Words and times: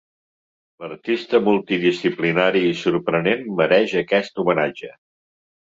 L’artista 0.83 1.41
multidisciplinari 1.49 2.65
i 2.71 2.75
sorprenent 2.83 3.47
mereix 3.61 3.95
aquest 4.05 4.45
homenatge. 4.45 4.95